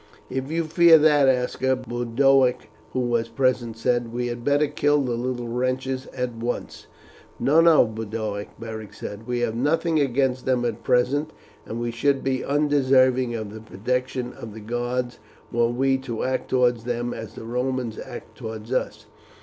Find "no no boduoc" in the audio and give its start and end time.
7.39-8.47